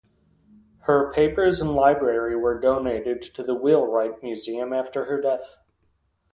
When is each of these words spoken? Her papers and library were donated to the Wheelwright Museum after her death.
Her 0.87 1.13
papers 1.13 1.61
and 1.61 1.75
library 1.75 2.35
were 2.35 2.59
donated 2.59 3.21
to 3.35 3.43
the 3.43 3.53
Wheelwright 3.53 4.23
Museum 4.23 4.73
after 4.73 5.05
her 5.05 5.21
death. 5.21 5.57